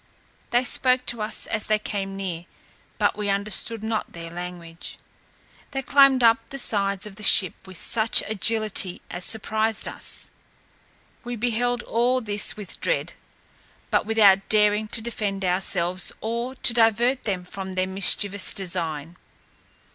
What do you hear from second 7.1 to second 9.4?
the ship with such agility as